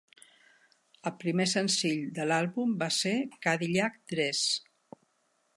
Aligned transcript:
El 1.09 1.13
primer 1.23 1.45
senzill 1.51 2.01
de 2.17 2.27
l'àlbum 2.31 2.73
va 2.83 2.89
ser 2.97 3.15
"Cadillac 3.47 4.03
Dress". 4.15 4.45